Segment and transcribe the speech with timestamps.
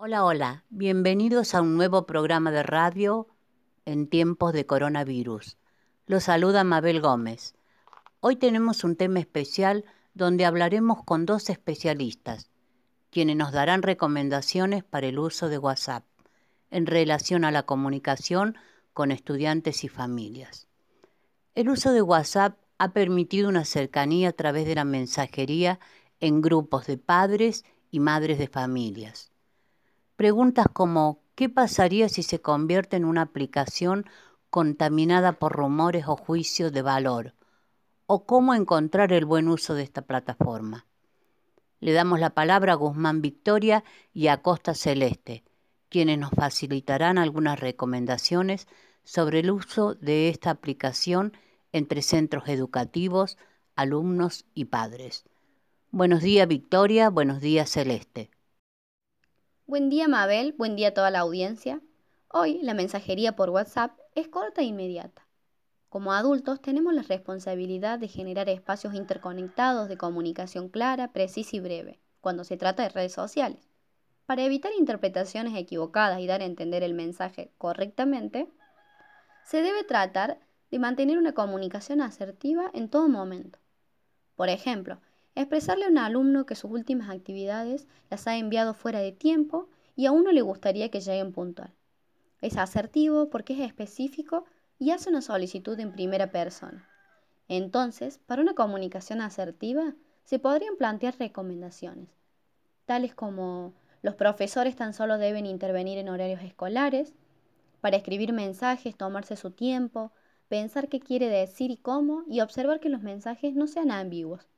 [0.00, 3.26] Hola, hola, bienvenidos a un nuevo programa de radio
[3.84, 5.58] en tiempos de coronavirus.
[6.06, 7.56] Los saluda Mabel Gómez.
[8.20, 9.84] Hoy tenemos un tema especial
[10.14, 12.48] donde hablaremos con dos especialistas,
[13.10, 16.04] quienes nos darán recomendaciones para el uso de WhatsApp
[16.70, 18.56] en relación a la comunicación
[18.92, 20.68] con estudiantes y familias.
[21.56, 25.80] El uso de WhatsApp ha permitido una cercanía a través de la mensajería
[26.20, 29.32] en grupos de padres y madres de familias
[30.18, 34.04] Preguntas como ¿qué pasaría si se convierte en una aplicación
[34.50, 37.34] contaminada por rumores o juicios de valor?
[38.06, 40.86] ¿O cómo encontrar el buen uso de esta plataforma?
[41.78, 45.44] Le damos la palabra a Guzmán Victoria y a Costa Celeste,
[45.88, 48.66] quienes nos facilitarán algunas recomendaciones
[49.04, 51.32] sobre el uso de esta aplicación
[51.70, 53.38] entre centros educativos,
[53.76, 55.26] alumnos y padres.
[55.92, 58.32] Buenos días Victoria, buenos días Celeste.
[59.68, 61.82] Buen día Mabel, buen día a toda la audiencia.
[62.28, 65.28] Hoy la mensajería por WhatsApp es corta e inmediata.
[65.90, 72.00] Como adultos tenemos la responsabilidad de generar espacios interconectados de comunicación clara, precisa y breve,
[72.22, 73.68] cuando se trata de redes sociales.
[74.24, 78.48] Para evitar interpretaciones equivocadas y dar a entender el mensaje correctamente,
[79.44, 83.58] se debe tratar de mantener una comunicación asertiva en todo momento.
[84.34, 84.98] Por ejemplo,
[85.38, 90.06] Expresarle a un alumno que sus últimas actividades las ha enviado fuera de tiempo y
[90.06, 91.72] a uno le gustaría que lleguen puntual.
[92.40, 94.46] Es asertivo porque es específico
[94.80, 96.88] y hace una solicitud en primera persona.
[97.46, 102.08] Entonces, para una comunicación asertiva, se podrían plantear recomendaciones,
[102.84, 107.14] tales como los profesores tan solo deben intervenir en horarios escolares,
[107.80, 110.10] para escribir mensajes, tomarse su tiempo,
[110.48, 114.48] pensar qué quiere decir y cómo, y observar que los mensajes no sean ambiguos.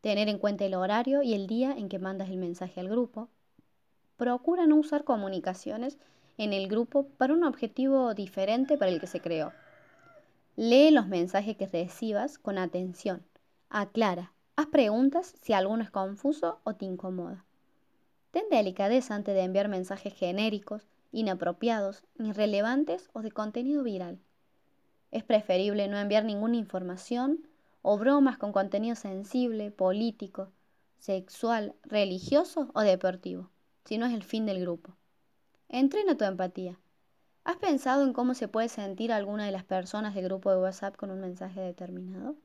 [0.00, 3.28] Tener en cuenta el horario y el día en que mandas el mensaje al grupo.
[4.16, 5.98] Procura no usar comunicaciones
[6.38, 9.52] en el grupo para un objetivo diferente para el que se creó.
[10.56, 13.22] Lee los mensajes que recibas con atención.
[13.68, 14.32] Aclara.
[14.56, 17.44] Haz preguntas si alguno es confuso o te incomoda.
[18.30, 24.18] Ten delicadeza antes de enviar mensajes genéricos, inapropiados, irrelevantes o de contenido viral.
[25.10, 27.48] Es preferible no enviar ninguna información
[27.82, 30.52] o bromas con contenido sensible, político,
[30.98, 33.50] sexual, religioso o deportivo,
[33.84, 34.96] si no es el fin del grupo.
[35.68, 36.78] Entrena tu empatía.
[37.44, 40.96] ¿Has pensado en cómo se puede sentir alguna de las personas del grupo de WhatsApp
[40.96, 42.36] con un mensaje determinado?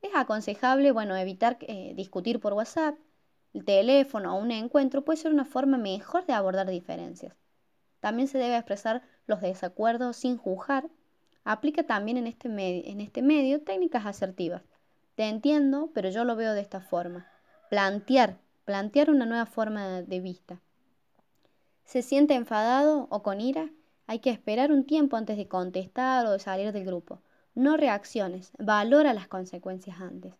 [0.00, 2.96] Es aconsejable, bueno, evitar eh, discutir por WhatsApp.
[3.52, 7.34] El teléfono o un encuentro puede ser una forma mejor de abordar diferencias.
[8.00, 10.88] También se debe expresar los desacuerdos sin juzgar
[11.48, 14.62] Aplica también en este, en este medio técnicas asertivas.
[15.14, 17.28] Te entiendo, pero yo lo veo de esta forma.
[17.70, 20.60] Plantear, plantear una nueva forma de vista.
[21.84, 23.70] ¿Se siente enfadado o con ira?
[24.08, 27.20] Hay que esperar un tiempo antes de contestar o de salir del grupo.
[27.54, 30.34] No reacciones, valora las consecuencias antes.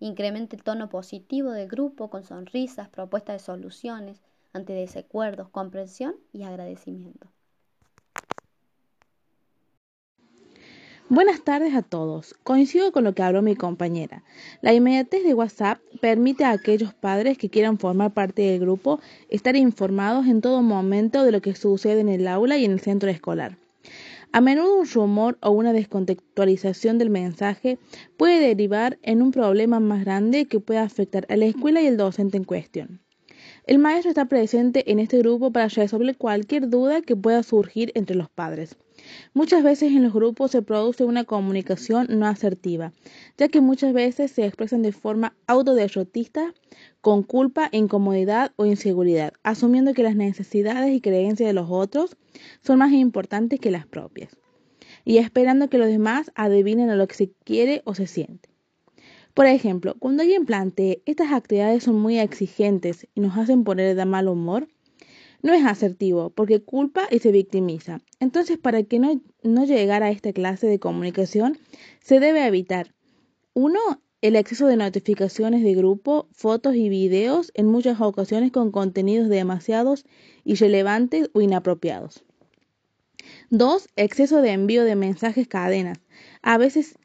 [0.00, 4.20] Incrementa el tono positivo del grupo con sonrisas, propuestas de soluciones
[4.52, 7.28] ante desacuerdos, comprensión y agradecimiento.
[11.14, 12.34] Buenas tardes a todos.
[12.42, 14.24] Coincido con lo que habló mi compañera.
[14.62, 19.54] La inmediatez de WhatsApp permite a aquellos padres que quieran formar parte del grupo estar
[19.54, 23.10] informados en todo momento de lo que sucede en el aula y en el centro
[23.10, 23.58] escolar.
[24.32, 27.78] A menudo un rumor o una descontextualización del mensaje
[28.16, 31.98] puede derivar en un problema más grande que pueda afectar a la escuela y el
[31.98, 33.01] docente en cuestión.
[33.64, 38.16] El maestro está presente en este grupo para resolver cualquier duda que pueda surgir entre
[38.16, 38.76] los padres.
[39.34, 42.92] Muchas veces en los grupos se produce una comunicación no asertiva,
[43.38, 46.54] ya que muchas veces se expresan de forma autoderrotista,
[47.00, 52.16] con culpa, incomodidad o inseguridad, asumiendo que las necesidades y creencias de los otros
[52.62, 54.36] son más importantes que las propias,
[55.04, 58.51] y esperando que los demás adivinen a lo que se quiere o se siente.
[59.34, 64.04] Por ejemplo, cuando alguien plantee estas actividades son muy exigentes y nos hacen poner de
[64.04, 64.68] mal humor,
[65.42, 68.00] no es asertivo porque culpa y se victimiza.
[68.20, 71.58] Entonces, para que no, no a esta clase de comunicación,
[72.00, 72.94] se debe evitar
[73.54, 73.80] uno,
[74.20, 80.04] el exceso de notificaciones de grupo, fotos y videos, en muchas ocasiones con contenidos demasiados
[80.44, 82.24] irrelevantes o inapropiados.
[83.50, 85.98] Dos, exceso de envío de mensajes cadenas,
[86.42, 86.96] a veces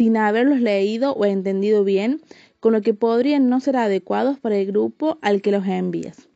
[0.00, 2.22] sin haberlos leído o entendido bien,
[2.58, 6.30] con lo que podrían no ser adecuados para el grupo al que los envías.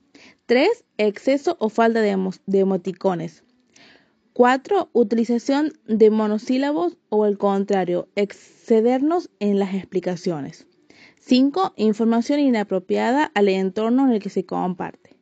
[0.45, 0.85] 3.
[0.99, 2.11] Exceso o falta de,
[2.61, 3.43] emoticones.
[4.35, 4.91] 4.
[4.93, 10.67] Utilización de monosílabos o el contrario, excedernos en las explicaciones.
[11.21, 11.73] 5.
[11.77, 15.17] Información inapropiada al entorno en el que se comparte.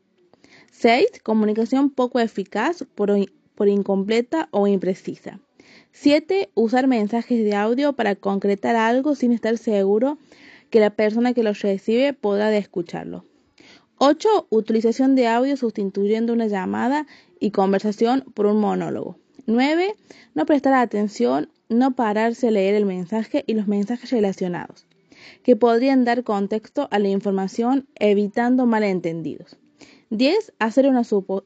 [0.72, 1.06] 6.
[1.22, 5.38] Comunicación poco eficaz por incompleta o imprecisa.
[5.92, 6.50] 7.
[6.54, 10.18] Usar mensajes de audio para concretar algo sin estar seguro
[10.70, 13.26] que la persona que los recibe podrá escucharlo.
[13.98, 14.46] 8.
[14.48, 17.06] Utilización de audio sustituyendo una llamada
[17.38, 19.18] y conversación por un monólogo.
[19.46, 19.94] 9.
[20.34, 24.86] No prestar atención, no pararse a leer el mensaje y los mensajes relacionados,
[25.42, 29.58] que podrían dar contexto a la información evitando malentendidos.
[30.12, 30.52] 10.
[30.58, 30.92] Hacer,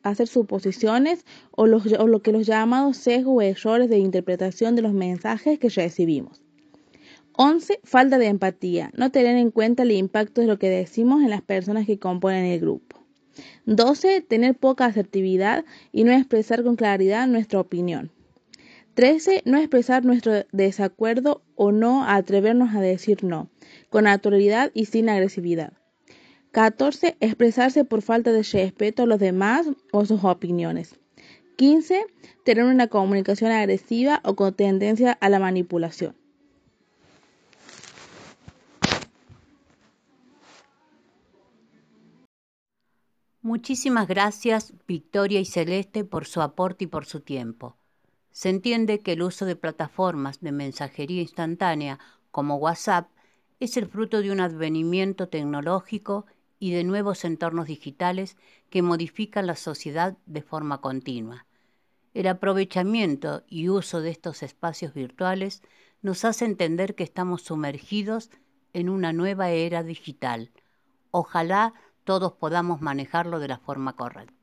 [0.03, 4.93] hacer suposiciones o, o, lo que los llamados sesgos o errores de interpretación de los
[4.93, 6.43] mensajes que recibimos.
[7.35, 7.79] 11.
[7.85, 8.91] Falta de empatía.
[8.97, 12.45] No tener en cuenta el impacto de lo que decimos en las personas que componen
[12.45, 13.05] el grupo.
[13.67, 14.23] 12.
[14.23, 18.11] Tener poca asertividad y no expresar con claridad nuestra opinión.
[18.95, 19.43] 13.
[19.45, 23.49] No expresar nuestro desacuerdo o no atrevernos a decir no,
[23.91, 25.73] con naturalidad y sin agresividad.
[26.57, 27.19] 14.
[27.21, 30.99] Expresarse por falta de respeto a los demás o sus opiniones.
[31.57, 32.07] 15.
[32.47, 36.17] Tener una comunicación agresiva o con tendencia a la manipulación.
[43.43, 47.77] Muchísimas gracias Victoria y Celeste por su aporte y por su tiempo.
[48.31, 51.99] Se entiende que el uso de plataformas de mensajería instantánea
[52.31, 53.11] como WhatsApp
[53.61, 56.25] es el fruto de un advenimiento tecnológico
[56.59, 58.37] y de nuevos entornos digitales
[58.71, 61.47] que modifican la sociedad de forma continua.
[62.15, 65.63] El aprovechamiento y uso de estos espacios virtuales
[66.03, 68.31] nos hace entender que estamos sumergidos
[68.73, 70.51] en una nueva era digital.
[71.11, 71.75] Ojalá
[72.05, 74.36] todos podamos manejarlo de la forma correcta.